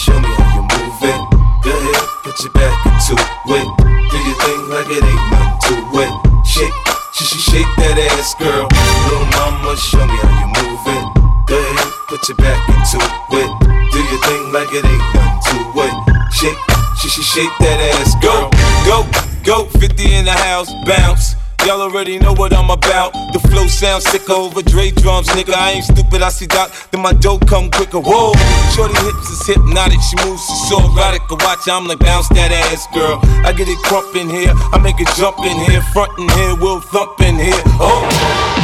show 0.00 0.16
me 0.18 0.32
how 0.32 0.48
you're 0.56 0.70
moving. 0.80 1.20
Go 1.60 1.70
ahead, 1.76 2.04
put 2.24 2.40
your 2.40 2.52
back 2.56 2.72
into 2.88 3.12
it. 3.20 3.68
Do 4.08 4.16
your 4.16 4.36
thing 4.40 4.60
like 4.72 4.88
it 4.88 5.04
ain't 5.04 5.24
nothing 5.28 5.60
to 5.68 6.00
it. 6.00 6.12
Shake, 6.48 6.72
sh 7.12 7.20
sh 7.28 7.36
shake 7.52 7.72
that 7.76 8.00
ass, 8.08 8.32
girl. 8.40 8.64
Little 8.64 9.28
mama, 9.36 9.76
show 9.76 10.00
me 10.00 10.16
how 10.24 10.32
you're 10.40 10.54
moving. 10.56 11.04
Go 11.44 11.60
ahead, 11.60 11.92
put 12.08 12.24
your 12.32 12.38
back 12.40 12.60
into 12.72 12.96
it. 12.96 13.50
Do 13.92 13.98
your 14.00 14.20
thing 14.24 14.42
like 14.56 14.72
it 14.72 14.88
ain't 14.88 15.04
nothing 15.12 15.36
to 15.52 15.84
it. 15.84 15.94
Shake, 16.32 16.60
sh 16.96 17.12
sh 17.12 17.20
shake 17.20 17.54
that 17.60 17.78
ass, 18.00 18.16
girl, 18.24 18.48
go, 18.88 19.04
go, 19.44 19.68
go. 19.68 19.78
50 19.80 20.14
in 20.14 20.24
the 20.24 20.32
house, 20.32 20.72
bounce 20.86 21.36
Y'all 21.66 21.82
already 21.82 22.18
know 22.18 22.32
what 22.32 22.52
I'm 22.54 22.70
about. 22.70 23.12
The 23.32 23.38
flow 23.38 23.66
sounds 23.66 24.04
sicker 24.04 24.32
over 24.32 24.62
Dre 24.62 24.90
drums, 24.90 25.28
nigga. 25.28 25.54
I 25.54 25.72
ain't 25.72 25.84
stupid, 25.84 26.22
I 26.22 26.30
see 26.30 26.46
Doc, 26.46 26.72
then 26.90 27.02
my 27.02 27.12
dough 27.12 27.38
come 27.38 27.70
quicker. 27.70 28.00
Whoa, 28.00 28.32
shorty 28.74 28.94
hips 29.04 29.30
is 29.30 29.46
hypnotic, 29.46 30.00
she 30.00 30.16
moves, 30.24 30.44
she's 30.46 30.68
so 30.68 30.80
erotic. 30.80 31.22
I 31.30 31.34
watch, 31.44 31.68
I'm 31.68 31.86
like, 31.86 31.98
bounce 31.98 32.28
that 32.30 32.50
ass, 32.50 32.86
girl. 32.94 33.20
I 33.44 33.52
get 33.52 33.68
it 33.68 33.78
crump 33.78 34.16
in 34.16 34.30
here, 34.30 34.52
I 34.72 34.78
make 34.78 35.00
it 35.00 35.08
jump 35.16 35.38
in 35.40 35.56
here, 35.70 35.82
front 35.92 36.18
in 36.18 36.28
here, 36.30 36.56
we'll 36.56 36.80
thump 36.80 37.20
in 37.20 37.36
here. 37.36 37.62
Oh. 37.78 38.59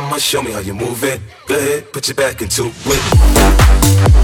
Mama, 0.00 0.20
show 0.20 0.42
me 0.42 0.52
how 0.52 0.60
you 0.60 0.74
move 0.74 1.02
it. 1.04 1.20
Go 1.46 1.56
ahead, 1.56 1.92
put 1.92 2.08
your 2.08 2.14
back 2.14 2.40
into 2.40 2.70
it. 2.86 4.17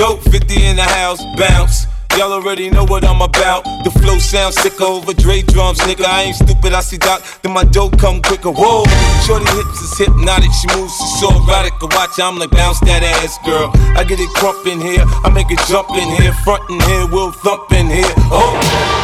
Go, 0.00 0.16
go, 0.16 0.30
50 0.30 0.64
in 0.64 0.76
the 0.76 0.82
house, 0.82 1.20
bounce. 1.36 1.84
Y'all 2.16 2.32
already 2.32 2.70
know 2.70 2.86
what 2.86 3.04
I'm 3.04 3.20
about. 3.20 3.64
The 3.84 3.90
flow 3.90 4.16
sounds 4.16 4.56
sick 4.56 4.80
over 4.80 5.12
Dre 5.12 5.42
drums, 5.42 5.78
nigga. 5.80 6.06
I 6.06 6.22
ain't 6.22 6.36
stupid, 6.36 6.72
I 6.72 6.80
see 6.80 6.96
Doc, 6.96 7.22
then 7.42 7.52
my 7.52 7.64
dope 7.64 7.98
come 7.98 8.22
quicker. 8.22 8.50
Whoa, 8.50 8.84
shorty 9.26 9.44
hips 9.44 9.82
is 9.82 9.98
hypnotic, 9.98 10.52
she 10.52 10.68
moves, 10.74 10.96
she's 10.96 11.20
so 11.20 11.28
erotic. 11.28 11.74
Watch, 11.82 12.18
I'm 12.18 12.38
like, 12.38 12.50
bounce 12.50 12.80
that 12.80 13.02
ass, 13.02 13.36
girl. 13.44 13.70
I 13.94 14.04
get 14.04 14.20
it 14.20 14.30
crump 14.30 14.66
in 14.66 14.80
here, 14.80 15.04
I 15.06 15.28
make 15.28 15.50
it 15.50 15.60
jump 15.68 15.90
in 15.90 16.08
here, 16.16 16.32
front 16.44 16.64
in 16.70 16.80
here, 16.80 17.06
we'll 17.12 17.32
thump 17.32 17.70
in 17.72 17.86
here. 17.86 18.14
Oh. 18.32 18.99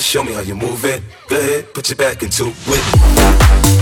Show 0.00 0.22
me 0.22 0.32
how 0.32 0.40
you 0.40 0.54
move 0.54 0.84
it. 0.84 1.02
Go 1.28 1.36
ahead, 1.36 1.74
put 1.74 1.88
your 1.88 1.96
back 1.96 2.22
into 2.22 2.52
it. 2.52 3.77